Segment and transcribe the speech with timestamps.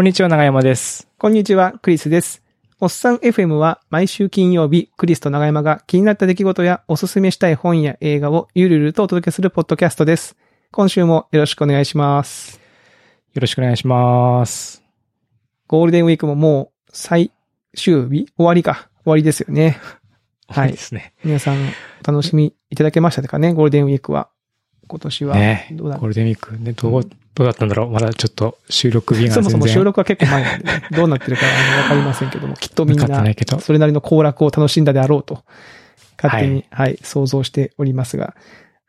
[0.00, 1.08] こんにちは、長山です。
[1.18, 2.42] こんにちは、クリスです。
[2.80, 10.38] おっさん FM は毎週金曜日、クリスと長山が気になった出来事やおすすめしたい本や映画をゆるゆるとお届けするポッドキャストです。
[10.70, 12.58] 今週もよろしくお願いします。
[13.34, 14.82] よろしくお願いします。
[15.68, 17.30] ゴールデンウィークももう最
[17.76, 18.88] 終日終わりか。
[19.04, 19.80] 終わりですよね。
[20.48, 21.12] はいですね。
[21.22, 21.56] 皆さん
[22.08, 24.30] お楽しみいただけましたかね、ゴールデンウィークは。
[24.86, 25.34] 今年は。
[25.36, 33.06] ねどうだゴールデンウィークね、どう、どうだったんだろうまだちょっと収録日がそもそも収録は結構前なんでね、どうなってるかわかりませんけども、きっとみんな。
[33.60, 35.44] それなりの行楽を楽しんだであろうと、
[36.20, 38.34] 勝手に、はい、想像しておりますが。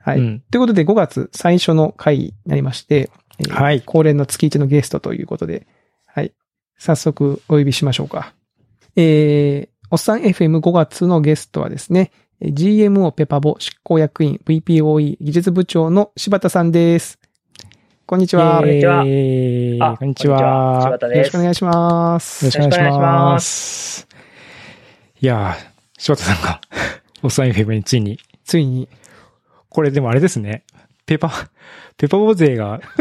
[0.03, 0.19] はい。
[0.19, 5.67] うんということで、5月最初の回になりまして、えーはい恒例の月1のゲストということで、
[6.07, 6.33] はい。
[6.77, 8.33] 早速お呼びしましょうか。
[8.95, 12.11] えー、おっさん FM5 月のゲストはですね、
[12.41, 17.20] えー GMO ペパボ執行役員 VPOE 技術部長の柴田さんです。
[18.11, 18.59] こんにちは。
[18.59, 20.99] こんにちはこんにちは。
[20.99, 20.99] よ。
[20.99, 22.43] ろしくお願いします。
[22.43, 23.11] よろしくお願いしま。
[23.31, 24.05] ます
[25.21, 25.65] いやー、
[25.97, 26.59] 柴田さんが、
[27.23, 28.89] おっさん FM についに、ついに、
[29.69, 30.63] これでもあれですね。
[31.05, 31.47] ペーパー、
[31.95, 32.81] ペーパーボー勢が、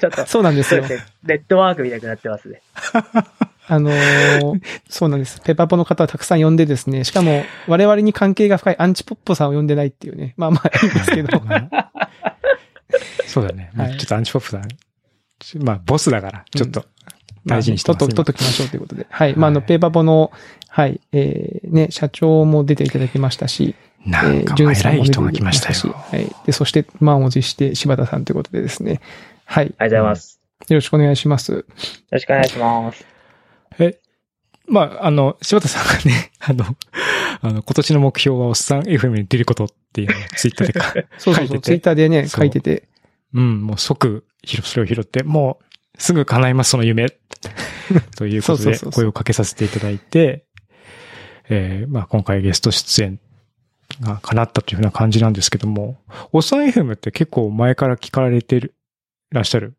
[0.00, 0.82] ちょっと、そうなんですよ。
[1.22, 2.62] ネットワークみたいになってますね。
[3.68, 5.38] あのーそうなんです。
[5.42, 10.32] ペパポの方はたくさん呼んでですね、しかも我々に関係が深いアンチポッポさんを呼んでないっていうね。
[10.38, 11.42] まあまあいいんですけど。
[13.26, 13.70] そうだね。
[13.76, 14.62] はいちょっとアンチポップだ。
[15.38, 16.84] ちまあ、ボスだから、ちょっと、
[17.46, 18.02] 大事にしてます。
[18.02, 19.06] まあねとっと、とっときましょうということで。
[19.08, 19.34] はい。
[19.34, 20.30] まあ、あの、ペーパポの、
[20.68, 23.74] はい、えー、ね、社長も出ていただきましたし、
[24.04, 25.94] 今なんか、偉い人が来ましたし、よ。
[25.94, 26.30] はい。
[26.46, 29.00] で、そして、満を持して柴田さんということでですね。
[29.44, 29.64] はい。
[29.64, 30.40] ありがとうございます。
[30.68, 31.52] よろしくお願いします。
[31.52, 31.64] よ
[32.10, 33.04] ろしくお願いします。
[33.78, 33.98] え、
[34.68, 36.64] まあ、あの、柴田さんがね、あの、
[37.42, 42.88] あの、今年の目標はおっさん FM に出ることっていうのをツイッターでか そうそうそう、書いててツイッターでね、書いてて。
[43.32, 45.58] うん、もう即、ひろ、それを拾って、も
[45.96, 47.06] う、すぐ叶います、その夢。
[48.16, 50.44] ということで、声をかけさせていただいて、
[51.48, 53.20] えー、まあ今回ゲスト出演
[54.00, 56.00] が叶ったというふうな感じなんですけども、
[56.32, 58.74] おっさん FM って結構前から聞かれてる、
[59.30, 59.74] らっしゃる？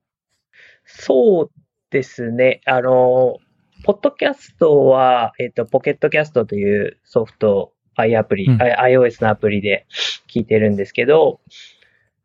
[0.86, 1.52] そう
[1.90, 2.62] ですね。
[2.66, 3.38] あの、
[3.84, 9.86] ポッドキャストは、えっ、と、ポケットキャストというソフト、i アプリ、うん iOS のアプリで
[10.30, 11.40] 聞いてるんですけど、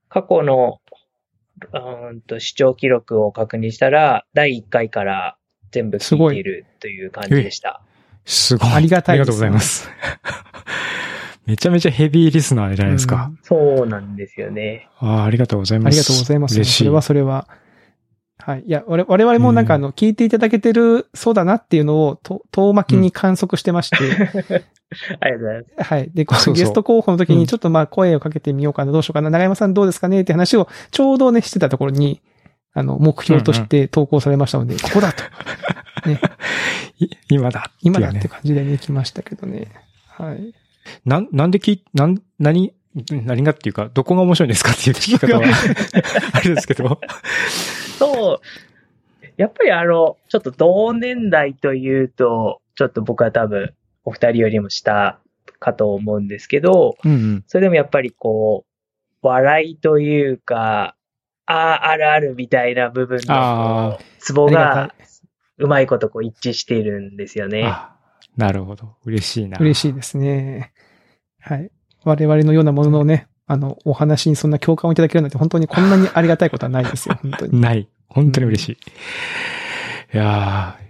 [0.09, 0.81] 過去の、
[1.73, 5.37] うーんと視聴記録を確認したら、第1回から
[5.71, 7.83] 全部聞いているという感じでした。
[8.25, 8.71] すごい。
[8.73, 9.91] ありがたいありがとうございます。
[11.47, 13.31] めちゃめちゃヘビーリスナーじゃないですか。
[13.43, 14.89] そうなんですよね。
[14.99, 15.95] ああ、ありがとうございます。
[15.95, 16.57] ありがとうございます。
[16.57, 16.79] 嬉しい。
[16.79, 17.49] それはそれは。
[18.47, 18.65] はい。
[18.65, 23.97] いや、我々我々もなんかあの、聞いていただけてる、そうだなっていうのを、と遠巻きに観測してまして、
[25.19, 25.89] ありがとうございます。
[25.89, 26.11] はい。
[26.15, 32.23] で、このゲスト候補の時うんにちょっとまあ声をかけてみようかな、どうしようかな、長山さんどうですかねって話をちょうどね、してたところに、
[32.73, 35.25] あの、目標として投稿されましたので、ここだと。
[36.09, 36.21] ね。
[37.01, 37.67] い今だね。
[37.83, 39.73] 今だって感じでね、来ましたけどね。
[40.07, 40.55] はい。
[41.05, 42.75] なん、なんでき、なん、何、
[43.11, 45.43] 何がっていうか、どこが面白いんですかっていう聞き方は、
[46.33, 47.01] あれですけど。
[47.99, 48.41] そう。
[49.37, 53.75] やっぱりあの、ちょっと同年代というと、ちょっと僕は多分、
[54.05, 55.19] お二人よりも下
[55.59, 57.45] かと思うんですけど、うんうん。
[57.47, 58.65] それでもやっぱりこ
[59.23, 60.97] う、笑いというか、
[61.47, 64.95] ああ、あるあるみたいな部分あのツボがが、
[65.59, 67.65] うまいことこう一致しているんですよね。
[67.65, 67.97] あ、
[68.37, 68.97] なるほど。
[69.05, 69.59] 嬉しいな。
[69.59, 70.73] 嬉しいですね。
[71.41, 71.71] はい。
[72.05, 77.61] 我々のようなもののね、あの、お話にそんな共感をいただけるなんて本当にこんなにありがたいことはないですよ、 本当に。
[77.61, 77.89] ない。
[78.09, 78.73] 本当に嬉しい。
[80.15, 80.87] いやー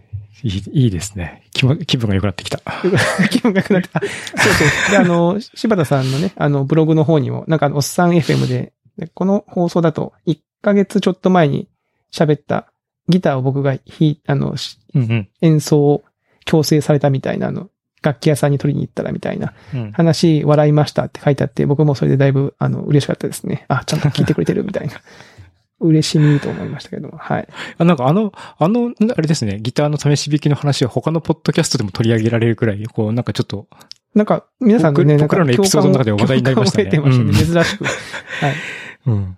[0.47, 1.43] いい、いいですね。
[1.53, 2.61] 気も気分が良くなってきた。
[3.31, 4.91] 気分が良くなって、あ、そうそう。
[4.91, 11.69] で、あの、柴田さんのね、あの、ブログの方にも、なんかおっさん FM で、でこの放送だと、1ヶ月ちょっと前に
[12.13, 12.73] 喋った
[13.09, 15.29] ギターを僕が弾い、あの、しうんうん。
[15.41, 16.05] 演奏を
[16.45, 17.69] 強制されたみたいな、あの、
[18.07, 23.65] 楽器屋さんに取りに行ったらみたいなうん話、笑いましたって書いてあって、僕もそれでだいぶ、あの、嬉しかったですね。
[23.69, 24.95] あ、ちゃんと聞いてくれてるみたいな。
[25.79, 27.49] 嬉しみと思いましたけども、はい。
[27.77, 33.67] あ、なんかあの、あの、あれですね、ギターの試し弾きの話は他のポッドキャストでも取り上げられるくらい、こう、なんかちょっと、
[34.15, 37.29] なんか、皆さんのね、僕なんか僕らのエピソードの中では話題になりましたねてましたね。
[37.31, 37.85] うん珍しく。
[37.85, 38.55] はい。
[39.07, 39.37] うん。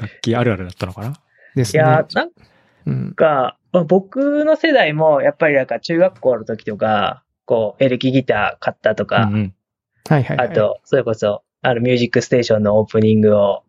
[0.00, 1.14] 楽器あるあるだったのかな？
[1.56, 1.82] ですね。
[1.82, 2.30] いやー、なん
[2.86, 3.14] うん。
[3.14, 9.54] か、まあ僕の世代も、やっぱりなんか中学校の時とか、こう、エレキギター買ったとか、うんうん。
[10.08, 10.48] はいはい、はい。
[10.50, 13.64] あ、と、それこそ、あの、ミュージックステーションのオープニングを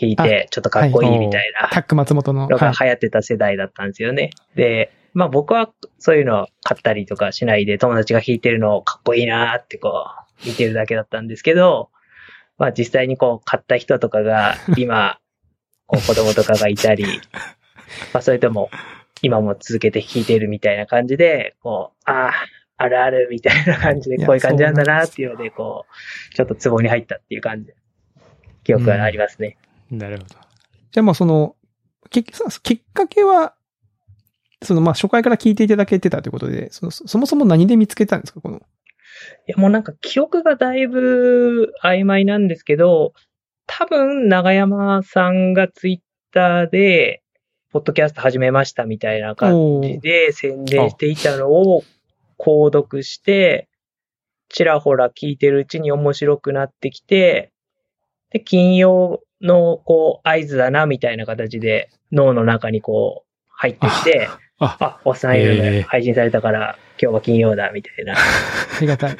[0.00, 2.48] 弾いて、ちょっとかっこいいみたいなタック松本の。
[2.48, 2.86] のがはい。
[2.86, 4.30] 流行ってた世代だったんですよね。
[4.54, 10.06] で、まあ僕はそういうのを買ったりとかしないで、友達が弾いてるのをかっこいいなーってこ
[10.44, 11.90] う、見てるだけだったんですけど、
[12.58, 15.18] まあ実際にこう買った人とかが 今、
[15.86, 17.04] こう子供とかがいたり、
[18.14, 18.70] まあそれとも
[19.22, 22.32] 今も続けて弾いてるみたいな感じで、こう、ああ、
[22.82, 25.84] あるあるみたいな感じで、こういう感じなんだなっていうので、こ
[26.32, 27.72] う、ちょっとツボに入ったっていう感じ、
[28.64, 29.58] 記憶がありますね。
[29.90, 30.28] なるほど。
[30.90, 31.56] じゃあもうその、
[32.08, 32.24] きっ
[32.94, 33.54] かけは、
[34.62, 38.56] そのまあ初回から聞いていただけてたということで、そのそもそも何で見つけたんですかこの？
[38.56, 38.60] い
[39.48, 43.12] や、もうなんか記憶がだいぶ曖昧なんですけど、
[43.66, 47.22] 多分、長山さんがツイッターで、
[47.72, 51.84] ポッドキャスト始めましたみたいな感じで宣伝していたのを
[52.40, 53.68] 購読して、
[54.48, 57.52] ちらほら聞いてるうちに面白くなってきて、
[58.30, 64.28] で、金曜のこう合図だなみたいな形で脳の中にこう入ってきて、
[64.58, 65.82] あ、あ、おっさんいるええね。
[65.82, 68.14] 配信されたから今日は金曜だみたいな。
[68.16, 68.16] あ
[68.80, 69.16] りがたい。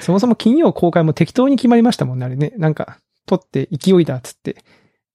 [0.00, 2.52] そもそも金曜公開も適当に決まりましたもんね、あれね。
[2.56, 4.56] なんか、撮って勢いだっつって。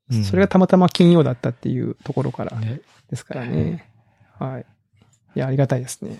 [0.10, 3.90] うんそれがたまたま金曜だったっていうところからねですからね。
[4.40, 4.66] はい。
[5.36, 6.18] いや、ありがたいですね。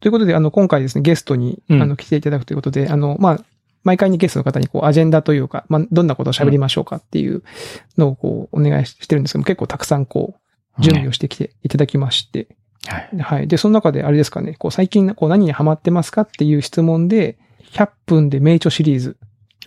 [0.00, 3.44] ということで、あの、今回ですね、ゲストに、うんあの、来ていただくということで、あの、まあ、
[3.84, 7.42] 毎回にゲストの方に、こう、アジェンダというか、まあ、どんなことを喋りましょうかっていう
[7.96, 10.34] のを、こう、お願いしてるんですけども、結構たくさん、こ
[10.78, 12.48] う、準備をしてきていただきまして、
[12.86, 13.18] はい。
[13.18, 13.48] はい。
[13.48, 17.38] で、その中であれですかね、こう最近こう何にハマってますかっていう質問で、
[17.72, 19.16] 100分で名著シリーズ。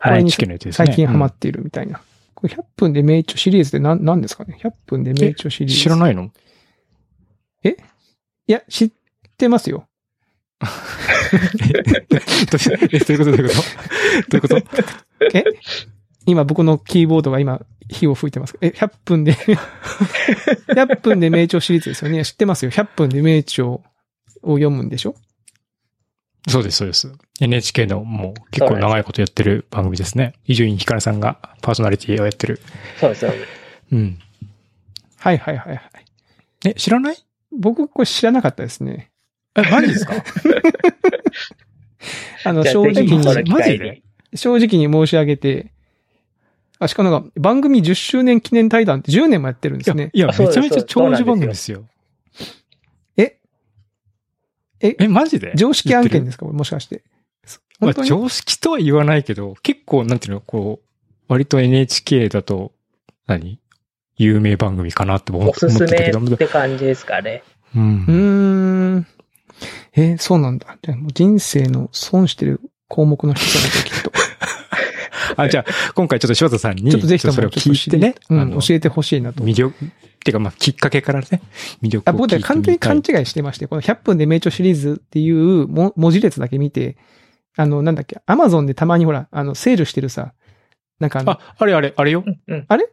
[0.01, 0.85] これに NHK のやつですね。
[0.85, 2.01] 最近ハマっているみたいな。
[2.33, 5.81] これ100分で名著シリーズって何、何ですかね ?100 分で名著シリーズ。
[5.81, 6.31] 知らないの？
[7.63, 7.71] い
[8.47, 8.91] や、知っ
[9.37, 9.88] てますよ。
[12.51, 14.55] どうし え、どういうことどういうこと？
[14.55, 14.75] どういうこ
[15.27, 15.37] と？
[15.37, 15.43] え？
[16.25, 18.57] 今僕のキーボードが今火を吹いてます。
[18.61, 19.33] え、100分で、
[20.67, 22.23] 100分で名著シリーズですよね。
[22.25, 22.71] 知ってますよ。
[22.71, 23.81] 100分で名著を
[24.43, 25.15] 読むんでしょ？
[26.47, 27.11] そうです、そうです。
[27.41, 30.33] NHK のもう結構長いことやってる番組ですね。
[30.45, 32.61] 伊集院光さんがパーソナリティをやってる。
[32.99, 33.47] そうですそうです。
[33.91, 34.19] うん。
[35.17, 35.81] はいはいはいはい。
[36.65, 37.17] え、知らない？
[37.51, 39.09] 僕これ知らなかったですね。
[39.55, 40.13] え、マジですか？
[42.45, 43.17] あの、正直に
[43.49, 44.37] マジでに。
[44.37, 45.71] 正直に申し上げて、
[46.79, 50.11] あ、しかもなんか番組10周年記念対談って10年もやってるんですね。
[50.13, 51.83] いや、めあそうですちゃめちゃ長寿番組ですよ。
[53.17, 53.37] え
[54.81, 55.51] ええ、マジで？
[55.55, 56.45] 常識案件ですか？
[56.45, 57.03] もしかして。
[57.81, 60.85] まあ、常識とは言わないけど、結構、なんていうの、こう、
[61.29, 62.71] 割と NHK だと、
[63.25, 63.59] 何？
[64.17, 66.19] 有名番組かなって思ってたけど。
[66.19, 67.41] って感じですかね。
[67.75, 67.79] う。
[67.79, 68.48] うんーん。
[69.93, 70.77] えーそうなんだ。
[70.81, 74.11] じゃあもう人生の損してる項目の一つなんだきっと。
[75.41, 79.43] あ、じゃあ、今回ちょっと柴田さんに、ちょっとぜひともそれを聞いてね、うん教えてほしいなと。
[79.43, 79.87] 魅力、っ
[80.23, 81.27] ていうか、まあ、きっかけからね、
[81.81, 82.49] 魅力あ、を聞いてみたい。
[82.49, 86.97] 僕で完全に勘違いしてまして、この100分で名著シリーズっていうも文字列だけ見て、
[87.55, 90.33] あの、なんだっけ、アマゾンでたまにほら、あの、セールしてるさ、
[90.99, 92.29] なんかあの、あ、あれあれ、あれよう。
[92.29, 92.65] んうん。
[92.67, 92.85] あれ？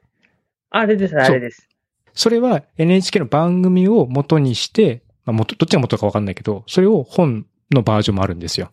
[0.70, 1.68] あれです、あれです。
[2.12, 8.70] それは NHK の番組を元にして、まあ、元、どっちが元かわかんないけど、それを本のバージョンもあるんですよ。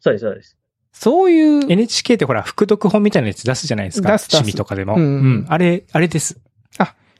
[0.00, 0.56] そうです、そうです。
[0.92, 4.12] そういう、NHK ってほら、副読本みたいなやつ出すじゃないですか。
[4.12, 4.96] 出す出す趣味とかでも。
[4.96, 5.04] うんう
[5.42, 6.40] んあれ、あれです。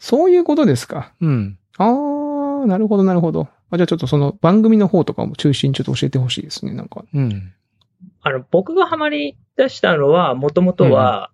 [0.03, 1.13] そういうことですか。
[1.21, 1.59] うん。
[1.79, 3.49] あー、なるほど、なるほど。
[3.71, 7.05] あじゃあちょっとその番組の方とかも中心にちょっと教えてほしいですね、なんか。
[7.15, 7.53] うん。
[8.21, 11.31] あの、僕がハマり出したのは、もともとは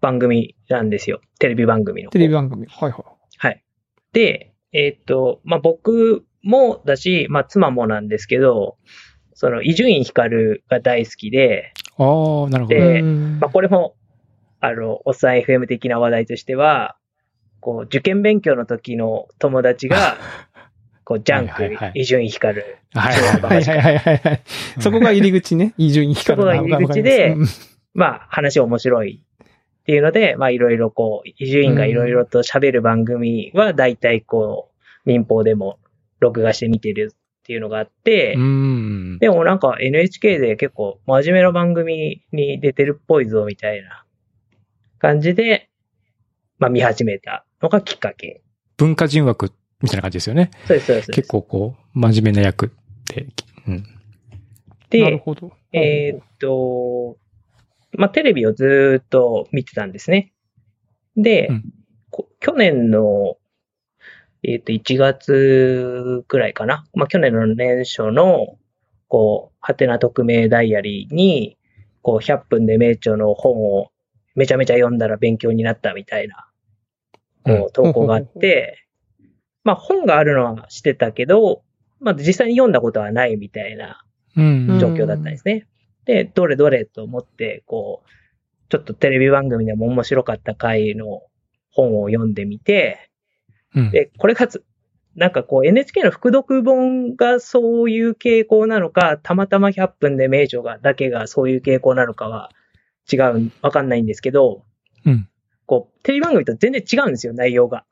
[0.00, 1.20] 番組なんですよ。
[1.40, 2.12] テレビ番組の方。
[2.12, 2.66] テレビ番組。
[2.68, 3.02] はいはい。
[3.38, 3.64] はい。
[4.12, 8.76] で、えーっと、まあ、僕もだし、まあ、妻もなんですけど、
[9.34, 12.04] その、伊集院光が大好きで、あ
[12.46, 12.78] あ、なるほど。
[12.78, 13.94] でうんまあ、これも、
[14.60, 16.96] あの、おっさん FM 的な話題としては、
[17.60, 20.16] こう、受験勉強の時の友達が、
[21.04, 22.60] こう、ジャンク伊集院光、
[22.94, 23.64] はいはいははいい。
[23.64, 24.42] はい。
[24.78, 25.74] そこが入り口ね。
[25.76, 27.36] 伊集院光そこが入り口で
[27.94, 29.22] まあ、話面白い
[29.82, 34.72] っていうので、まあ、いろいろこう、伊集院がいろいろと喋る番組は、大体こう、
[35.04, 35.78] 民放でも
[36.20, 39.18] 録画して見てるっていうのがあって、うん。
[39.18, 44.04] でもなんか NHK で結構真面目な番組に出てるっぽいぞみたいな
[45.00, 45.68] 感じで、
[46.58, 48.42] まあ見始めたのがきっかけ。
[48.76, 50.50] 文化人枠みたいな感じですよね。
[50.66, 51.10] そうです、そうです。
[51.10, 52.68] 結構こう、真面目な役っ
[53.08, 53.26] て。
[53.66, 53.76] うん。
[53.76, 55.50] なるで、ほど。
[55.72, 57.16] えーっと、
[57.94, 60.32] まあテレビをずーっと見てたんですね。
[61.16, 61.64] で、うん
[62.12, 63.38] こ去年の、
[64.44, 66.84] えーっと、1月くらいかな。
[66.94, 68.58] まあ去年の年初の、
[69.08, 71.56] こう、ハテナ匿名ダイアリーに、
[72.02, 73.90] こう、100分で名著の本を
[74.34, 76.46] めちゃめちゃ読んだら勉強になったみたいな、
[77.44, 78.78] こう、投稿があって、
[79.64, 81.62] まあ本があるのは知ってたけど、
[81.98, 84.04] まあ実際に読んだことはないみたいな
[84.36, 84.78] うん。
[84.78, 85.66] 状況だったんですね。
[86.04, 88.08] で、どれどれと思って、こう、
[88.68, 91.22] ちょっとテレビ番組でも面白かった回の
[91.70, 93.10] 本を読んでみて、
[93.74, 93.90] うん。
[93.90, 94.64] で、これがつ、
[95.14, 102.50] なんかこう NHK の副読本がそういう傾向なのか、たまたま100分で名著が、だけがそういう傾向なのかは
[103.12, 104.64] 違う、わかんないんですけど、
[105.04, 105.28] うん。
[105.66, 107.84] こう、テレビ番組と全然違うんですよ、内容が。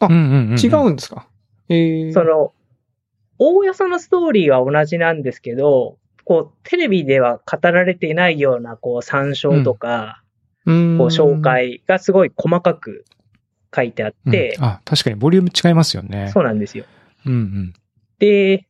[0.00, 0.58] うんうんうん。
[0.58, 1.28] 違うんですか？
[1.68, 2.52] ええその、
[3.38, 5.98] 大およそのストーリーは同じなんですけど、
[6.28, 10.22] こう、テレビでは語られていないような、こう、参照とか、
[10.66, 11.40] うんこう、紹。
[11.40, 13.06] 介がすごい細かく
[13.74, 16.30] 書いてあうんって、あ、確かにボリューム違いますよね。
[16.34, 16.84] そうなんですよ。
[17.24, 17.74] うんうん。
[18.18, 18.68] で、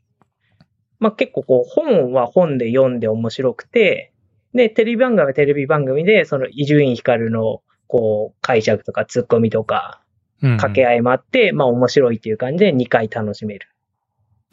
[1.00, 4.12] まあ、結構こう、本は本で読んで面白くて、
[4.55, 10.00] で、テレビ番組はテレビ番組で、その伊集院光の、こう、解釈とか突っ込みとか、
[10.43, 10.57] うんうん。
[10.59, 13.67] 掛け合いもあって、まあ、面白いっていう感じで2回楽しめる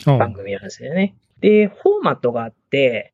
[0.08, 1.16] うん番組なんですよね。
[1.46, 3.14] で、フォーマットがあって、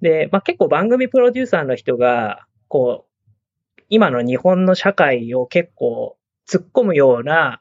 [0.00, 6.16] で、まあ、結構番組プロデューサーの人が、こう、今の日本の社会を結構
[6.48, 7.60] 突っ込むような。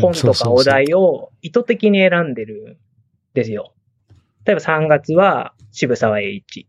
[0.00, 3.72] 本とかお題を意図的に選んでるんですよ。
[4.44, 6.66] 例えば3月は渋沢栄一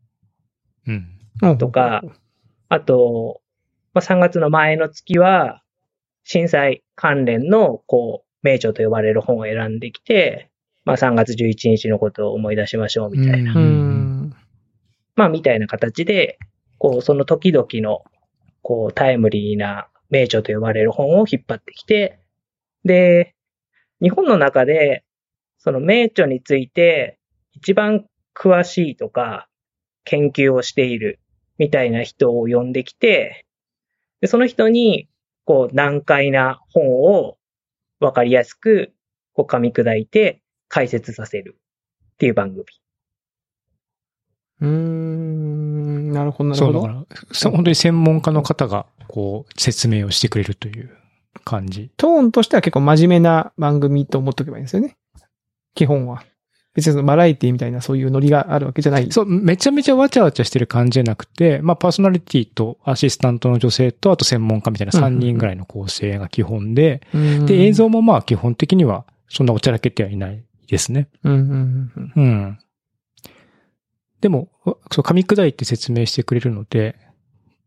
[0.85, 1.07] うん。
[1.41, 2.03] うんとか、
[2.69, 3.41] あと、
[3.95, 5.63] まあ、3月の前の月は
[6.23, 10.51] 震災関連のこう名著と呼ばれる本を選んできて、
[10.85, 13.53] まあ、3月11日のことを思い出しましょうみたいな。
[13.53, 13.59] う。
[13.59, 14.35] ん。
[15.15, 16.37] まあ、みたいな形で、
[16.77, 18.03] こう、その時々の、
[18.61, 22.19] こう、タイムリーな名著と呼ばれる本を引っ張ってきて、
[22.83, 23.35] で、
[24.01, 25.03] 日本の中で、
[25.57, 27.17] その名著について
[27.53, 29.47] 一番詳しいとか、
[30.03, 31.19] 研究をしている
[31.57, 33.45] みたいな人を呼んできて、
[34.21, 35.09] でその人に、
[35.45, 37.37] こう、難解な本を
[37.99, 38.93] わかりやすく、
[39.33, 40.41] こう、噛み砕いて
[40.75, 41.55] 解説させる
[42.15, 42.65] っていう番組。
[44.59, 46.11] うーん。
[46.11, 46.81] なるほど、なるそう、ほど。
[46.81, 50.89] だから、そう本当に専門家の方が、こう、説明をしてくれるという
[51.45, 51.91] 感じ。
[51.95, 54.97] トーンとしては結構真面目な番組と思っとけばいいんですよね。
[55.75, 56.25] 基本は。
[56.73, 59.09] 別にそのバラエティみたいなそういうノリがあるわけじゃない。
[59.09, 71.09] そう、めちゃめちゃわちゃわちゃしてる感じじゃなくて、まあ、パーソナリティとアシスタントの女性と、あと専門家みたいな3人ぐらいの構成が基本で、うんで、映像もまあ、基本的には、そんなおちゃらけてはいないですね。
[71.23, 72.59] うんうんうんうん。
[74.21, 74.49] でも、
[74.91, 76.95] そう、噛み砕いて説明してくれるので、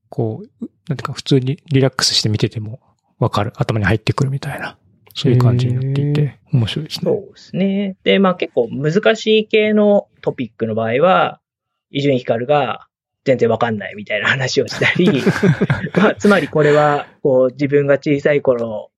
[0.08, 2.80] こう、なんていうか、普通にリラックスして見てても
[3.18, 4.78] わかる、頭に入ってくるみたいな、
[5.14, 7.12] そういう感じになっていへて、面白いですね。
[7.12, 7.96] そうですね。
[8.04, 11.40] で、まあ結構難しい系のトピックの場合は、
[11.90, 12.88] 伊集院光が
[13.24, 15.22] 全然わかんないみたいな話をしたり、
[15.96, 18.90] まあつまりこれは、こう自分が小さい頃、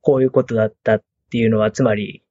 [0.00, 2.21] こういうことだったっていうのは、つまり、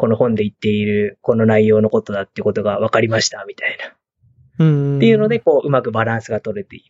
[0.00, 3.76] この本で言っているこの内容のことだってことが分かりましたみたい
[4.58, 4.64] な。
[4.64, 4.96] うん。
[4.96, 6.86] っていうので、こううまくバランスが取れている。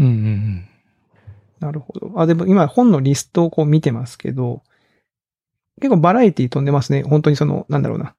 [0.00, 0.68] うんうんうん。
[1.60, 2.12] なるほど。
[2.20, 4.62] あ、でも今本のリストをこう見てますけど、
[5.80, 7.02] 結構バラエティ飛んでますね。
[7.04, 8.14] 本当にその、なんだろうな。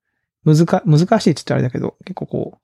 [0.45, 2.57] 難か、難しいって言ったらあれだけど、結構こう、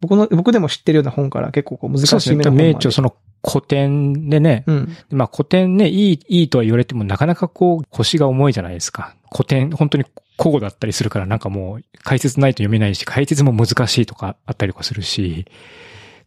[0.00, 2.34] 僕の、僕でも知ってるような本から結構こう難そうですね。
[2.34, 4.96] しいめの本まで名著、その古典でね、うん。
[5.10, 9.16] まあ古典ね、いい、いいとは言われてもなかなかこう腰が重いじゃないですか。
[9.32, 10.04] 古典、本当に
[10.38, 15.46] 古語だったりするからなんかもう解説ないと読めないし、解説も難しいとかあったりとかするし、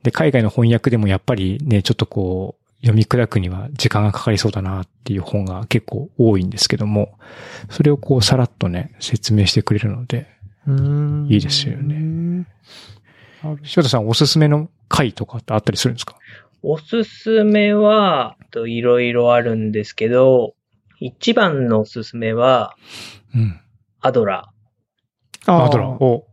[0.03, 7.19] で、海外の翻訳でもやっぱりね、ちょっとこう、読み砕くには時間がかかりそうだなっていう本が結構多いんですけども、
[7.69, 10.27] それをこうさらっとね、説明してくれるので、
[10.65, 12.45] うんいいですよね。
[13.63, 16.15] 柴田さんおすすめの回とかってあったりするんですか？
[16.63, 20.55] おすすめは、といろいろあるんですけど、
[20.99, 22.75] 一番のおすすめは、
[23.35, 23.59] うん。
[24.01, 24.51] アドラ
[25.45, 26.27] あアドラーを、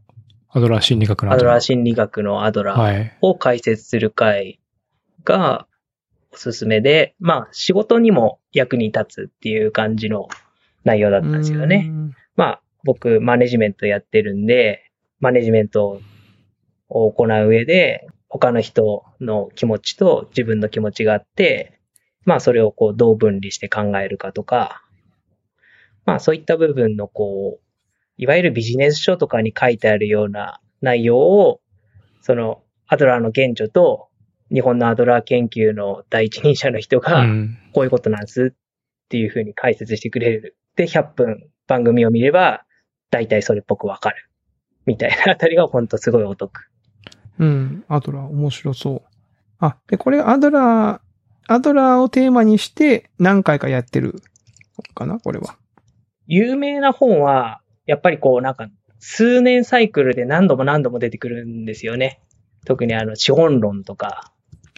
[0.51, 1.27] アドラー心理学ー。
[1.27, 3.19] のアドラー心理学のアドラーはい。
[3.21, 4.61] を解説する回
[5.25, 5.67] が
[6.33, 10.29] おすすめで、まあ仕事にも役に立つっていう感じの
[10.85, 11.91] 内容だったんですよね。。
[12.37, 16.01] まあ僕マネジメントやってるんで、マネジメント
[16.89, 21.81] を行う上で、他の人の気持ちと自分の気持ちがあって、
[22.25, 24.83] まあそれをこうどう分離して考えるかとか、
[26.07, 27.63] まあそういった部分のこう、
[28.17, 31.61] いわゆるビジネス書とかに書いてあるような内容を、
[32.23, 34.09] そのアドラーの原著と
[34.53, 37.59] 日本のアドラー研究の第一人者の人が、うん。
[37.73, 40.57] こういうことなんですっていうふうに解説してくれる。
[40.77, 42.65] で、100分番組を見れば、
[43.11, 44.31] 大体それっぽくわかる。
[44.85, 46.71] みたいなあたりが本当すごいお得。
[47.39, 47.85] うん。
[47.89, 49.03] アドラー、面白そう。
[49.59, 54.15] あ、で、これアドラー、アドラーをテーマにして何回かやってる
[54.89, 55.57] のかなこれは。
[56.27, 58.69] 有名な本は、やっぱりこうなんか、
[58.99, 62.21] 数年サイクルで何度も何度も出てくるんですよね。
[62.65, 64.33] 特にあの、資本論とか。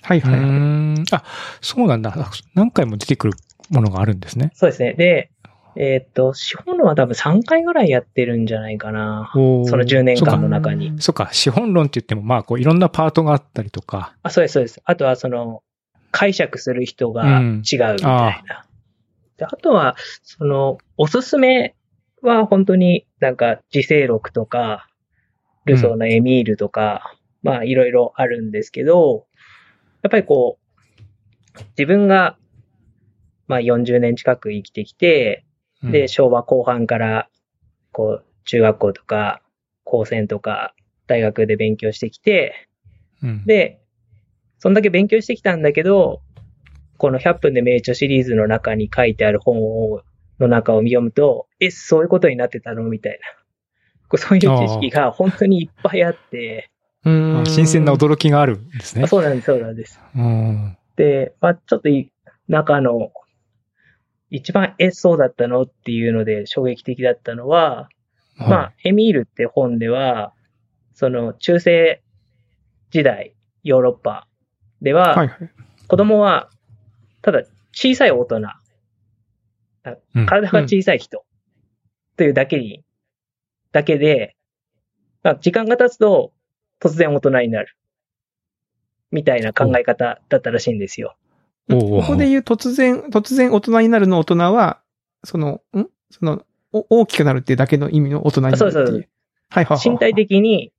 [0.05, 1.25] うはいはいあ、
[1.61, 2.15] そうなんだ。
[2.55, 3.33] 何回も出てくる
[3.71, 4.51] ものがあるんですね。
[4.55, 4.95] そうですね。
[4.95, 5.31] で、
[5.77, 9.31] えっ、と、資本論は多分3回ぐらいやってるんじゃないかな。
[9.33, 11.01] その10年間の中に。
[11.01, 14.15] そうか、資本論って言っても、まあ、こう、いろんなパートがあったりとか。
[14.23, 14.81] あ、そうです、そうです。
[14.85, 15.63] あとはその、
[16.11, 18.65] 解釈する人が違うみたいな。
[19.39, 21.75] であとは、その、おすすめ
[22.23, 24.89] は本当になんか、自制録とか、
[25.65, 29.27] ルソーのエミールとか、まあ、いろいろあるんですけど、
[30.03, 32.37] やっぱりこう、自分が、
[33.47, 35.45] まあ、40年近く生きてきて、
[35.83, 35.93] うん。
[35.93, 37.29] で、、昭和後半から、
[37.93, 39.43] こう、中学校とか、
[39.85, 40.75] 高専とか、
[41.07, 42.69] 大学で勉強してきて、
[43.23, 43.81] うん、で、
[44.59, 46.21] そんだけ勉強してきたんだけど、
[46.99, 50.03] この100分で名著シリーズの中に書いてある本を、
[50.39, 52.83] の中を読むと、え、そういうことになってたの？
[52.83, 53.19] みたいな。
[54.09, 56.71] こうそういう知識が本当にいっぱいあって、
[57.05, 57.41] うーん。
[57.43, 59.07] あ新鮮な驚きがあるんですねあ。
[59.07, 60.01] そうなんです、そうなんです。
[60.15, 60.77] うん。
[60.97, 62.11] で、まあちょっとい
[62.49, 63.13] 中の、
[64.31, 65.63] 一番、え、そうだったの？
[65.63, 67.89] っていうので衝撃的だったのは、
[68.37, 70.33] まあ、エミールって本では、
[70.95, 72.03] その中世
[72.91, 74.29] 時代、ヨーロッパ
[74.81, 75.51] では、はいはい。
[75.89, 76.49] 子供は、
[77.23, 78.41] ただ小さい大人、
[80.27, 81.25] 体が小さい人
[82.17, 82.85] というだけに、
[83.73, 84.37] だけで、
[85.23, 86.33] まあ時間が経つと
[86.81, 87.75] 突然大人になる。
[89.11, 91.17] みたいな考え方だったらしいんですよ。
[91.71, 94.83] ここで言う突然、突然大人になるの大人は、
[95.25, 95.87] その、ん？
[96.11, 98.73] その、お大きくなるっていうだけの意味の大人になるっていう。
[98.73, 99.09] そうそうそう
[99.51, 99.91] はいはいはい。
[99.91, 100.73] 身体的に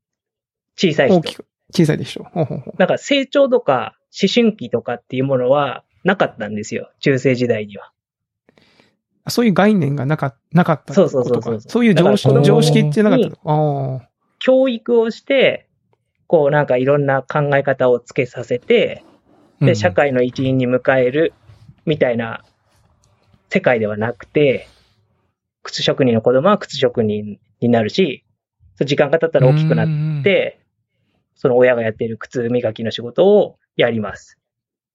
[0.78, 1.18] 小さい人。
[1.18, 2.24] 大きく、小さいでしょ。
[2.26, 6.92] ほうほうほうなんか成長とか思春期とかっていうものはなかったんですよ。
[7.00, 7.92] 中世時代には。
[9.28, 11.10] そういう概念がなかなかったってことか。
[11.12, 14.02] そうそうそうそうそういう常識常識ってなかったの。
[14.40, 15.68] 教育をして、
[16.28, 19.04] こうなんかいろんな考え方をつけさせて、
[19.60, 21.34] で、社会の一員に迎える
[21.86, 22.44] みたいな
[23.50, 24.68] 世界ではなくて、
[25.64, 28.24] 靴職人の子供は靴職人になるし、
[28.76, 29.88] そう時間が経ったら大きくなっ
[30.22, 30.60] っ、て、
[31.36, 34.39] その親がやっている靴磨きの仕事をやります。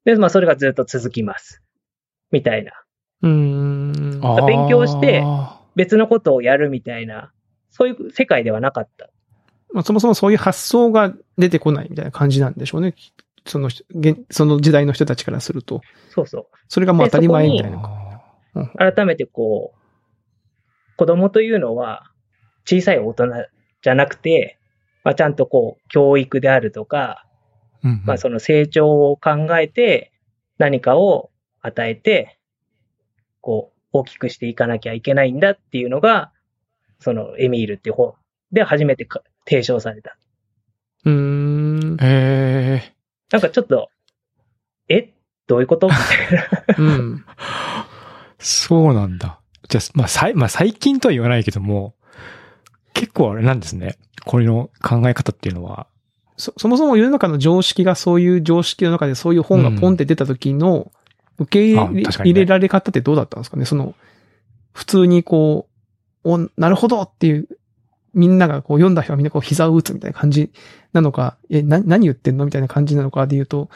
[0.05, 1.62] で、まあそれがずっと続きます。
[2.31, 2.73] みたいな。
[3.23, 4.21] うーん。
[4.47, 5.25] 勉強して
[5.77, 7.33] 別のことをやるみたいな、
[7.71, 9.11] そういう世界ではなかった。
[9.73, 12.95] まあ、そもそもそういう発想が出てこないみたいな感じなんでしょうね。
[13.47, 13.69] その
[14.31, 15.83] その時代の人たちからすると。
[16.11, 16.47] そうそう。
[16.69, 17.79] それがもう当たり前みたいな。
[18.79, 22.11] あ改めてこう、子供というのは
[22.64, 23.27] 小さい大人
[23.83, 24.59] じゃなくて、
[25.03, 30.12] まあ、ちゃんとこう、教育であるとか、ーうんまあ、その成長を考えて
[30.59, 32.38] 何かを与えて、
[33.40, 36.33] こう、大きくしていかなきゃいけないんだっていうのが、
[36.99, 38.14] そのエミールっていう本
[38.53, 40.16] で初めてか提唱された。
[41.05, 41.97] うーん。
[42.01, 42.94] ええ
[43.31, 43.90] なんかちょっと、
[44.88, 45.12] え？
[45.47, 45.88] どういうこと？
[45.88, 46.85] みたいな。
[46.85, 47.25] うん。
[48.38, 49.40] そうなんだ。
[49.68, 51.94] じゃあ、まあ、さい、まあ、最近とは言わないけども、
[52.94, 53.97] 結構あれなんですね。
[54.25, 55.87] これの考え方っていうのは。
[56.37, 60.92] そ、そもそも世の中の常識がそういう常識の中でそういう本がポンって出た時の
[61.38, 63.64] 受け入れ,、られ方ってどうだったんですかね？
[63.64, 63.94] その、
[64.73, 65.68] 普通にこ
[66.25, 67.49] う、お、なるほどっていう、
[68.14, 70.53] みんながこう読んだ人はみんなこう膝を打つみたいな感じ
[70.92, 73.68] なのか、え、な、何言ってんのみたいな感じなのかで言うと、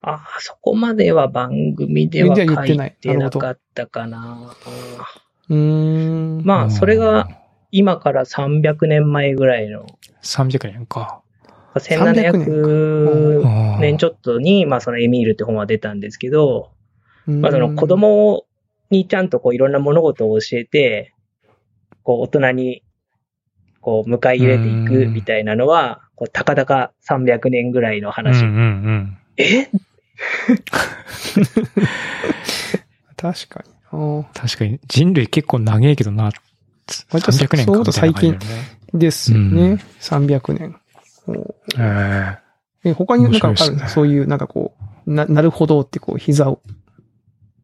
[0.00, 4.54] ああ、そこまでは番組では書ってないいてなかったかな。
[5.48, 6.42] うーん。
[6.44, 7.28] まあ、それが、
[7.70, 9.86] 今から300年前ぐらいの、
[10.22, 11.20] 300年か。
[11.74, 16.70] 1700あー年ちょっとに、まあそのエミールって本は出たんですけど、
[17.26, 18.44] うん、まあその子供
[18.90, 21.14] にちゃんとこういろんな物事を教えて、
[22.02, 22.82] こう大人に
[23.80, 28.44] こう迎え入れていくみたいなのは、こうたかだか300年ぐらいの話。
[28.44, 29.18] うんうんうん。
[29.36, 29.70] え？
[33.16, 34.24] 確かに。
[34.34, 36.32] 確かに人類結構長いけどな。
[37.10, 38.38] 割と300年かみたいな感じだよね。
[38.94, 39.62] ですよね。
[39.62, 40.76] うん300年。
[41.78, 42.38] え
[42.84, 44.74] え、他になんかねかそういう、なんかこ
[45.06, 46.60] う、な、なるほどってこう、膝を、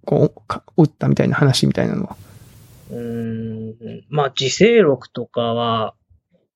[0.04, 2.16] こう、か打ったみたいな話みたいなのは？
[2.90, 3.74] うーん、
[4.08, 5.94] まあ自制録とかは、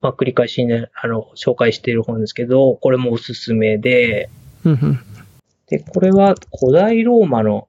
[0.00, 4.28] まあ繰り返しね、あの、紹介している本ですけど、これもおすすめで、
[4.64, 4.98] うんうん。
[5.66, 7.68] で、これは古代ローマの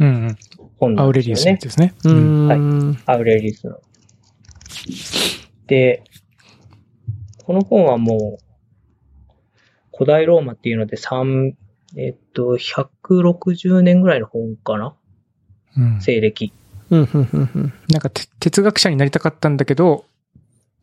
[0.00, 0.36] えうんうん。
[0.78, 1.58] 本なアウレリウんですよね。
[1.60, 1.94] スですね。
[2.04, 2.98] うーん。
[3.06, 3.78] アウレリスの。
[5.66, 6.02] で、
[7.44, 8.43] この本はもう、
[9.96, 11.52] 古代ローマっていうので3、
[11.96, 14.94] えっと、160年ぐらいの本かな？
[15.76, 16.52] うん西暦。
[16.90, 17.72] うん、うん、うん、うん。
[17.90, 20.04] なんかて哲学者になりたかったんだけど、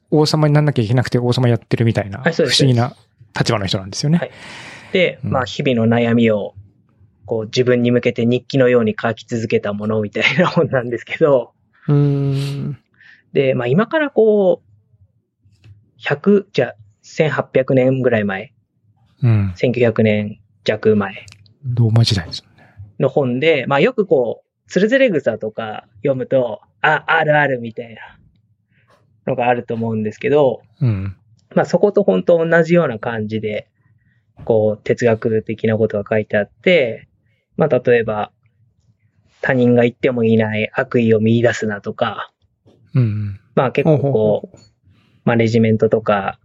[0.10, 2.96] 王様になんなきゃいけなくて王様やってるみたいな、不思議な
[3.38, 4.18] 立場の人なんですよね。
[4.18, 4.32] はい
[4.92, 6.54] で、うんまあ、日々の悩みを、
[7.26, 11.54] こう、自分に向けて日記のように書き続けたものみたいな本なんですけど、
[11.88, 12.78] うーん。
[13.32, 18.54] で、まあ今からこう、100、じゃあ1800年ぐらい前、
[19.24, 19.54] うん。
[19.58, 21.26] 1900年弱前
[21.64, 22.76] ローマ時代ですよね。
[23.00, 28.20] の本で、まあよくこう、つるずれ草とか読むと、あ、あるあるみたいな
[29.28, 31.16] のがあると思うんですけど、うん。
[31.54, 33.68] まあそこと本当同じような感じで、
[34.46, 37.08] こう哲学的なことが書いてあって、
[37.58, 38.32] まあ例えば、
[39.42, 42.32] 他人が言ってもいない悪意を見出すなとか、
[42.94, 43.40] うん。
[43.56, 44.58] まあ結構こう、
[45.26, 46.40] マネジメントとか、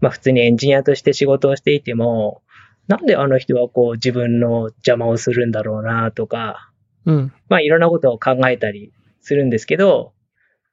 [0.00, 2.42] まあ普通にエンジニアとして仕事をしていても、
[2.88, 6.70] なんであの人はこう自分の邪魔をするんだろうなとか、
[7.04, 7.32] うん。
[7.48, 10.12] まあいろんなことを考えたりするんですけど、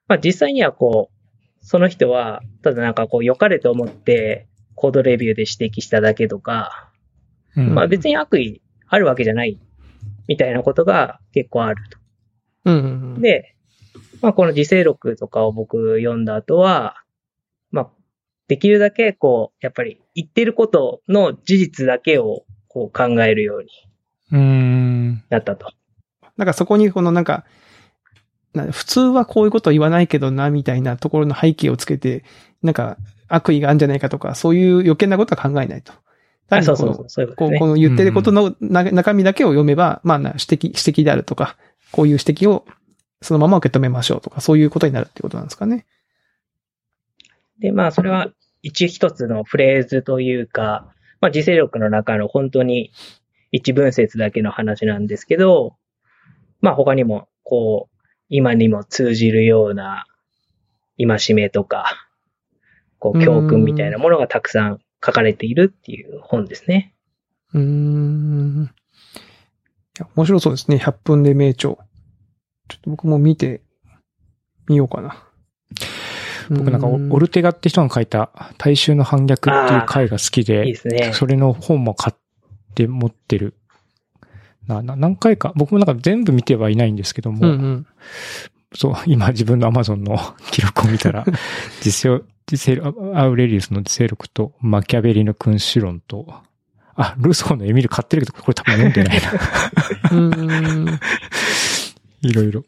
[0.08, 6.92] まあ実際にはこう、その人は、ただなんかこう良かれと思ってコードレビューで指摘しただけとか、
[7.56, 7.74] うん。
[7.74, 9.58] まあ別に悪意あるわけじゃない
[10.28, 11.98] みたいなことが結構あると。
[12.66, 13.20] うん。
[13.20, 13.56] で、
[14.20, 17.03] まあこの自制録とかを僕読んだ後は、まあ
[18.48, 23.68] できるだけこう、やっぱり言ってることの事実だけをこう考えるように。
[25.30, 25.72] なったと。
[26.36, 27.44] なんかそこにこのなんか、
[28.52, 32.24] な普通はこういうこと言わないけどな、みたいなところの背景をつけて、
[32.62, 32.96] なんか
[33.28, 35.92] 悪意があるんじゃないかとか、そういう余計なことは考えないと。
[36.50, 37.58] あ、そうそうそう、そういうこね。
[37.58, 41.56] この言ってることのな中身だけを読めば、まあな、指摘、指摘であるとか、
[41.90, 42.66] こういう指摘を
[43.22, 45.86] そのまま受け止めましょうとか、そういうことになるってことなんですかね。
[47.58, 48.28] で、まあそれは
[48.62, 52.92] 一一つのフレーズというか、まあ自制力の中の本当に
[53.52, 55.76] 一文節だけの話なんですけど、
[56.60, 57.96] まあ他にもこう、
[58.28, 60.06] 今にも通じるような
[60.98, 62.08] 戒めとか、
[62.98, 66.94] こう教訓みたいなものがたくさん書かれているっていう本ですね。
[67.52, 68.64] うーん。
[68.64, 70.76] いや、面白そうですね。
[70.78, 71.74] 100分で名著。
[72.68, 73.60] ちょっと僕も見て
[74.66, 75.22] みようかな。
[76.50, 81.12] 僕なんかオ、ルテガって人が書いた大衆の反逆っていう回が好きいいでね。
[81.12, 82.16] それの本も買っ
[82.74, 83.54] て持ってる。
[84.66, 87.86] な、な、何回か、僕もなんか全部見てはいないんですけども、うんうん。
[88.74, 90.18] そう、今自分の Amazon の
[90.50, 91.24] 記録を見たら、
[91.80, 96.42] 実践、実践、アウレリウスの実践力と、マキャベリの君主論と、
[96.96, 99.20] あ、ルソーのエミル買ってるけど、これ多分読んでない
[100.82, 101.00] な。
[102.22, 102.64] いろいろ。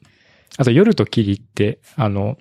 [0.58, 2.36] あと、夜と霧って、あの、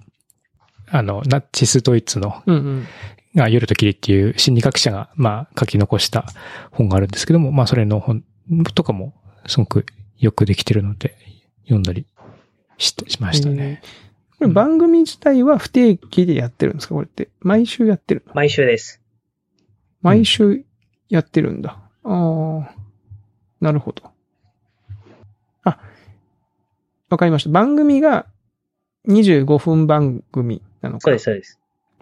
[0.97, 2.87] あの、ナチスドイツの、うんうん。
[3.35, 6.25] が夜と霧っていう心理学者が、まあ、書き残した
[6.71, 8.23] 本があるんですけども、まあ、それの本
[8.73, 9.13] とかも、
[9.47, 9.85] すごく
[10.17, 11.17] よくできてるので、
[11.63, 12.05] 読んだり
[12.77, 13.81] ししましたね。
[14.39, 16.95] これ番組自体は不定期でやってるんですか？
[16.95, 17.29] これって。
[17.41, 18.33] 毎週やってるの？
[18.33, 19.01] 毎週です。
[20.01, 20.63] 毎週
[21.09, 21.77] やってるんだ。
[22.03, 22.75] ああ。
[23.61, 24.03] なるほど。
[25.63, 25.79] あ、
[27.09, 27.49] わかりました。
[27.49, 28.25] 番組が
[29.07, 31.03] 25分番組なのか。
[31.05, 31.59] そうです、そうです。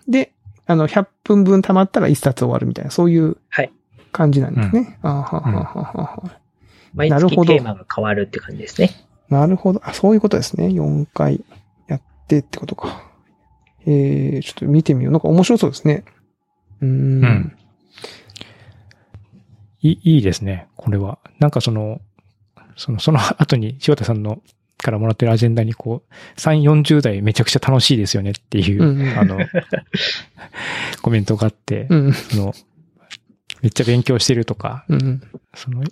[0.08, 0.34] で、
[0.66, 3.72] あの、100分分溜まったら1冊終わるみたいな、そういうはい
[4.12, 5.00] 感じなんですね。
[5.02, 6.40] あははははは
[6.94, 8.92] 毎なるほど月テーマが変わるって感じですね。
[9.30, 9.82] なるほど。
[9.84, 10.68] あ、そういうことですね。
[10.68, 11.44] 4回
[11.88, 13.12] やってってことか。
[13.86, 15.12] えー、ちょっと見てみよう。
[15.12, 16.06] なんか面白そうですね。
[16.82, 16.92] うーん。
[16.92, 17.58] うん
[19.84, 21.20] いい、いいですね、これは。
[21.40, 22.00] なんかその、
[22.78, 24.42] その、その後に塩田さんの
[24.84, 29.40] からもらってるアジェンダにこう、3、40代めちゃくちゃ楽しいですよねっていう、うんうんあの、
[31.02, 32.14] コメントがあって、うん。
[32.14, 32.54] その、
[33.62, 35.22] めっちゃ勉強してるとか、うん。
[35.56, 35.84] その、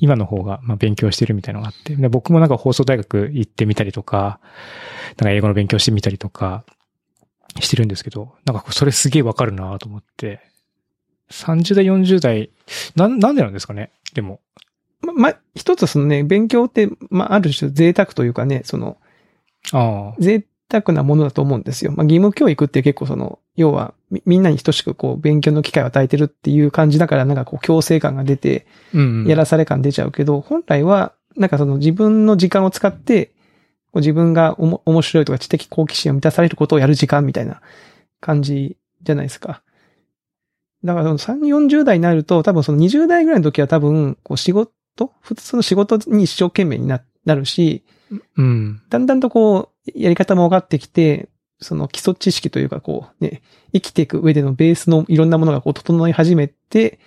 [0.00, 4.40] 今の方が、まあ、勉強してるみたいなのがあって、で僕もなんか放送大学行ってみたりとか、
[5.18, 6.64] なんか英語の勉強してみたりとか、
[7.60, 10.40] してるんですけど、なんかそれすげえわかるなと思って、
[11.30, 12.50] 30代、40代、
[12.96, 14.40] なん、なんでなんですかねでも。
[15.02, 18.98] ま、ま、一つそのね、勉強って、まあ、ある種贅沢というかね、その、
[19.72, 20.14] ああ。
[20.18, 21.92] 贅沢なものだと思うんですよ。
[21.92, 29.26] まあ、義務教育って結構その、要は、みみんなに等しくこう、勉強の機会を与えてるっていう感じだから、なんかこう、強制感が出て、うん。
[29.26, 33.32] やらされ感出ちゃうけど、本来は、なんかその自分の時間を使って、
[33.92, 37.60] こう自分がおも面白いとか知的好奇心を満たされることをやる時間みたいな
[38.20, 39.62] 感じじゃないですか。
[40.84, 44.72] だからその3、40代になると、多分その20代ぐらいの時は多分、こう仕事
[45.20, 47.82] 普通の仕事に一生懸命にななるし、
[48.36, 48.82] うん。
[48.90, 51.28] だだんだんとこう、やり方も分かってきて、
[51.60, 56.98] その基礎知識というかこうね、生きていく上でのベースのいろんなものがこう整い始めて、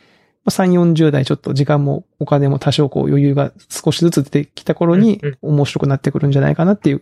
[0.45, 7.01] まあ3、40代ちょっと時間もお金も多少こう余裕が少しずつ出てきた頃にうん面白くなってくるんじゃないかなっていう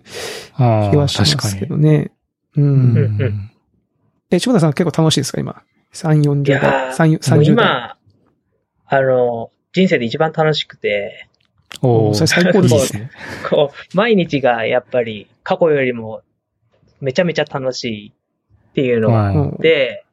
[0.55, 1.67] ああ、気はしますけ確かに。
[1.69, 2.11] どね。
[2.57, 2.61] う。
[2.61, 3.51] うんうんうんん。
[4.31, 5.61] え、柴田さん結構楽しいですか今
[5.93, 6.91] ？3、40いや代。
[6.91, 7.65] ー3、もう30代。
[7.65, 7.97] 今、
[8.87, 11.27] あの、人生で一番楽しくて、
[11.81, 12.13] おー。
[12.13, 13.11] それ最高ですね。
[13.49, 16.21] こう、毎日がやっぱり過去よりも
[17.01, 20.05] めちゃめちゃ楽しいっていうのがあって、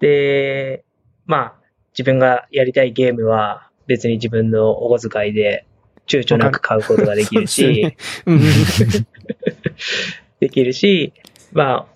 [0.00, 0.82] で、
[1.26, 1.54] まあ、
[1.92, 5.66] 自分がやりたいゲームは別に自分のお小遣いで
[6.06, 7.96] 躊躇なく買うことができるし、
[10.40, 11.12] できるし、
[11.52, 11.94] まあ、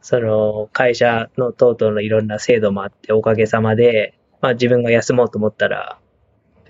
[0.00, 6.03] その会社の等々のいろんな制度もあっておかげさまで、まあ自分が休もうと思ったら、別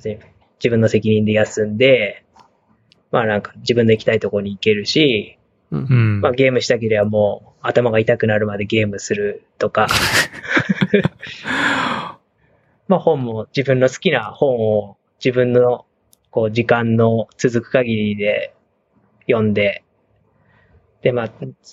[0.09, 0.19] に
[0.59, 2.25] 自分の責任で休んで、
[3.11, 5.39] まあなんか自分の行きたいところに行けるし、
[5.71, 6.21] うんうん。
[6.21, 9.87] まあゲームしたければもう頭が痛くなるまでゲームするとか、
[12.89, 15.87] まあ本も自分の好きな本を自分の
[16.31, 18.55] こう時間の続く限りで
[19.29, 19.85] 読んで、
[21.03, 21.33] でまあ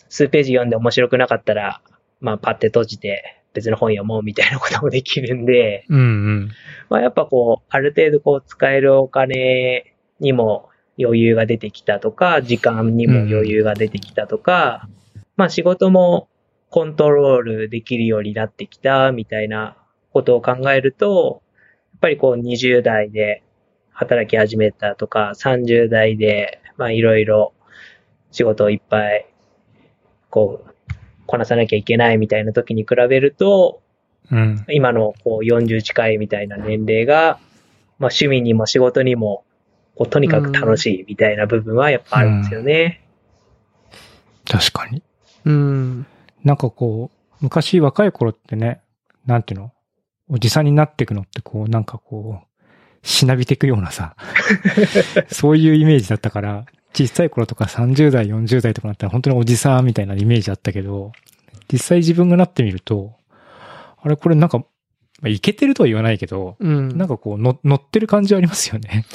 [0.09, 1.81] 数ページ読んで面白くなかったら、
[2.19, 6.51] まあパッて閉じて別の本読もうみたいなこともできるんで、うんうん。
[6.89, 14.87] まあやっぱこう、ある程度こう使えるお金にも余裕が出てきたとか、時間にも余裕が出てきたとか、
[15.35, 16.29] まあ仕事も
[16.69, 19.75] コントロールできるようになってきたみたいな
[20.13, 21.41] ことを考えると、
[21.93, 23.43] やっぱりこう20代で
[23.91, 27.53] 働き始めたとか、30代でまあいろいろ
[28.31, 29.27] 仕事をいっぱい
[30.29, 30.70] こう
[31.31, 33.81] こなさなきゃいけないみたいな時に比べると、
[34.29, 34.65] うん。
[34.69, 37.39] 今のこう40近いみたいな年齢が、
[37.99, 39.45] まあ趣味にも仕事にも、
[39.95, 43.01] こうとにかく楽しいみたいな部分はやっぱあるんですよね。
[44.45, 45.03] 確かに。
[45.45, 46.05] うん。
[46.43, 48.81] なんかこう、昔若い頃ってね、
[49.25, 49.71] なんていうの？
[50.29, 54.15] おじさんになっていくのってこう、なんかこう、しなびていくようなさ、
[55.31, 61.11] そういうイメージだったから、小さい頃とか30代、40代とかなったら本当におじさんみたいなイメージあったけど、
[61.71, 63.13] 実際自分がなってみると、
[64.01, 64.65] あれこれなんか、ま
[65.25, 66.97] あ、いけてるとは言わないけど、うん。
[66.97, 69.05] なんかこうの、乗ってる感じはありますよね。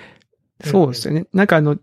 [0.62, 1.26] そうですよね。
[1.32, 1.78] なんかあの、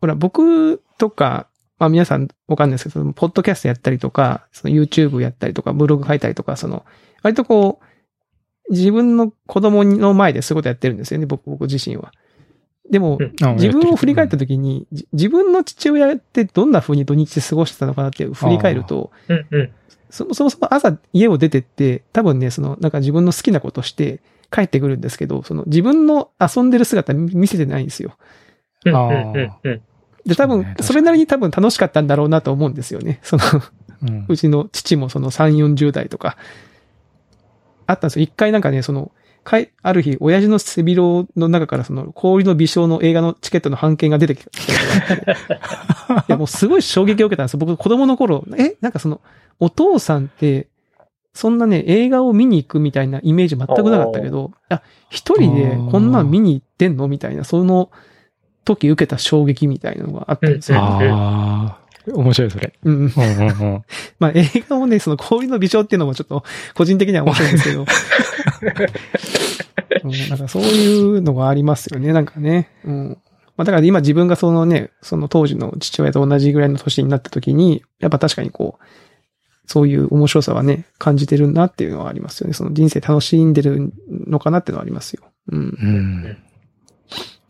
[0.00, 6.84] ほら、僕とか、まあ皆さんわかんないですけど、ポッドキャストやったりとか、その YouTube やったりとか、ブログ書いたりとか、その、
[7.22, 12.12] 割とこう、自分の子供の前でそういうことやってるんですよね、僕、僕自身は。
[12.92, 19.10] でも、うん自分を振り返った時に、じ自分の父親ってどんな風に土日で過ごしてたのかなって振り返ると。
[20.10, 28.12] そそもそも朝家を出てって、多分ね、その、なんか自分の好きなことして帰ってくるんですけど、その自分の遊んでる姿見見せてないんですよ。
[30.26, 33.20] で、多分それなりに多分楽しかったんだろうなと思うんですよね。
[33.22, 33.42] その、
[34.02, 36.36] うんうちの父もその3、40代とか、
[37.86, 38.24] あったんですよ。
[38.24, 39.12] 一回なんかね、その、
[39.44, 44.50] かい、ある日、親父の背広の中からその、氷の微笑の映画のチケットの半券が出てきた。
[45.14, 47.58] いや、もうすごい衝撃を受けたんですよ。
[47.58, 49.20] 僕、子供の頃、え、なんかその、
[49.58, 50.68] お父さんって、
[51.34, 57.90] そんなね、映画を見に行くみたいなイメージ全くなかったけど、あ、一人でこんなん見に行ってんのみたいな、その
[58.64, 60.78] 時受けた衝撃みたいなのがあったんですよ。
[62.06, 62.72] 面白いそれ。
[62.84, 62.94] うん。
[62.94, 63.84] うんうんうん。
[64.18, 66.42] まあ映画もね、その氷の微笑っていうのもちょっと
[66.74, 67.86] 個人的には面白いんですけど。
[70.04, 72.70] うん、なんかそういうのがありますよね、なんかね。
[72.84, 73.18] うん。
[73.56, 78.84] まあだから今自分がそのね、その当時の父親と同じぐらいの年になった時に、やっぱ確かにこう、
[79.66, 82.54] そういう面白さはね、感じてるなっていうのはありますよね。
[82.54, 85.22] その人生楽しんでるのかなっていうのはありますよ。
[85.50, 85.58] うん。
[85.60, 86.36] うん。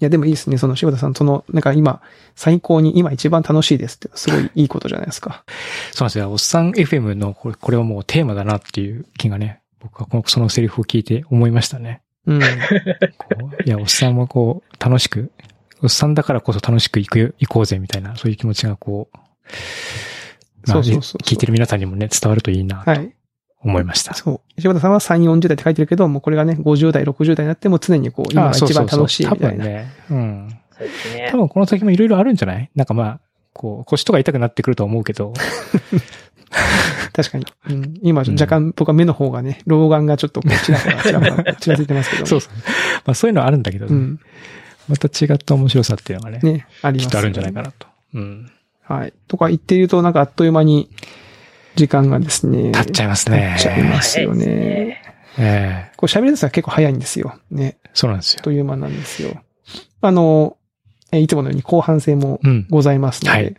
[0.03, 0.59] いや、でもいいですね。
[0.59, 2.01] その柴田さん、その、なんか今、
[2.35, 5.45] 最高に今一番楽しいですって、すごいいいことじゃないですか。
[5.95, 6.33] そうなんですよ。
[6.33, 12.03] おっさん FM のこれ、これはもうテーマだなっていう気がね、僕はこの、そのセリフを聞いて思いましたね。
[12.27, 12.41] うん。
[12.41, 12.47] こ
[13.61, 15.31] ういや、おっさんはこう、楽しく、
[15.85, 23.15] おっさんだからこそ楽しく行くよ、行こうぜみたいな、そういう気持ちがこう、まあそうそうそうそう聞いてる皆さんにもね、伝わるといいなとはい。
[23.65, 24.15] 思いました。
[24.15, 24.61] そう。
[24.61, 29.65] 柴田さんは3、40代って書いてるけど、もうこれがね、50代、60代になっても常にこう、今が一番楽しいみたいな。
[29.65, 29.93] 多分ね。
[30.11, 30.49] うん。
[30.71, 31.37] そうですね多。
[31.37, 32.71] 分この先もいろいろあるんじゃない？
[32.75, 33.21] なんかまあ、
[33.53, 35.33] こう、腰とか痛くなってくるとは思うけど、
[37.15, 37.47] 確かに。
[37.69, 42.27] うん、今、若干僕は目の方がね、老眼がちょっとちらほら、ちらほら、 ちらついてますけども。
[42.27, 42.53] そうそう。
[43.05, 44.21] まあそういうのはあるんだけどね、うん。
[44.89, 47.87] また違った面白さっていうのがね、ね、あります、きっとあるんじゃないかなと。
[48.15, 48.51] うん。
[48.83, 49.13] はい。
[49.29, 50.89] とか言っていると、なんかあっという間に、
[51.77, 52.73] 時間がですね。
[52.73, 53.55] 経っちゃいますね。
[53.57, 55.03] 経っちゃいますよね
[55.39, 57.35] ええこう喋り出すのは結構早いんですよ。
[57.51, 57.79] ね。
[57.95, 58.43] そうなんですよ。
[58.43, 59.43] という間なんですよ。
[60.03, 60.57] あの、
[61.11, 62.67] えいつものように後半戦もうん。
[62.71, 63.39] ございますので。
[63.39, 63.57] はい。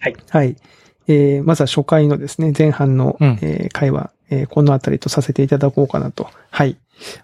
[0.00, 0.16] はい。
[0.30, 0.56] はい。
[1.08, 6.76] えーまずは初回のですね、前半の、うんえー会話、えーこのあたりとさせていただこうかなと、はい、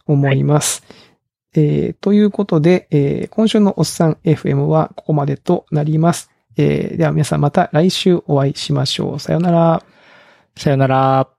[0.06, 0.82] 思います。
[1.54, 6.30] えーということで、えー今週のおっさん FM はここまでとなります。
[6.56, 9.18] えーでは皆さんまた来週お会いしましょう。
[9.20, 9.82] さようなら。
[10.58, 11.37] さよなら。